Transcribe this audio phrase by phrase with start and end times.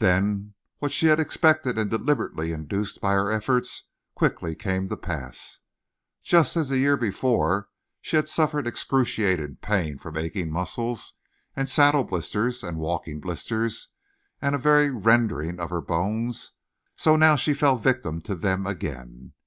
[0.00, 5.60] Then what she had expected and deliberately induced by her efforts quickly came to pass.
[6.22, 7.70] Just as the year before
[8.02, 11.14] she had suffered excruciating pain from aching muscles,
[11.56, 13.88] and saddle blisters, and walking blisters,
[14.42, 16.52] and a very rending of her bones,
[16.94, 19.32] so now she fell victim to them again.